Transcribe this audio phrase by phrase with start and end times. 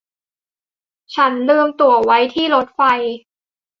[1.15, 2.81] ฉันลืมตั๋วไว้ที่รถไฟ